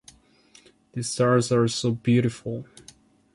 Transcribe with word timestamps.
The 0.93 1.03
stars 1.03 1.51
are 1.51 1.67
so 1.67 1.91
beautiful. 1.91 2.65